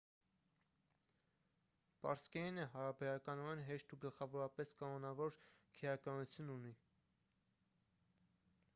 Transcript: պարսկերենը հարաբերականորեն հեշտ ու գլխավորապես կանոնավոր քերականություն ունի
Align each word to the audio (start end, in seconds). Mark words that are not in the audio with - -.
պարսկերենը 2.05 2.63
հարաբերականորեն 2.71 3.61
հեշտ 3.69 3.95
ու 3.97 4.01
գլխավորապես 4.07 4.75
կանոնավոր 4.81 5.37
քերականություն 5.77 6.53
ունի 6.59 6.77